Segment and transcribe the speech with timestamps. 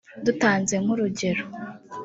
[0.25, 1.43] Dutanze nk'urugero